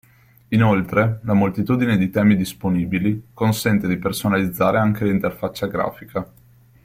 [0.47, 6.27] Inoltre, la moltitudine di temi disponibili consente di personalizzare anche l'interfaccia grafica.